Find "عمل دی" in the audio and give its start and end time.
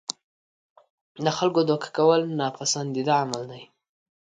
3.23-3.63